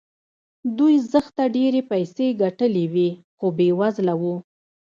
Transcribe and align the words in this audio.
دوی 0.77 0.95
زښته 1.11 1.43
ډېرې 1.55 1.81
پيسې 1.91 2.25
ګټلې 2.41 2.85
وې 2.93 3.09
خو 3.37 3.47
بې 3.57 3.69
وزله 3.79 4.13
وو. 4.21 4.35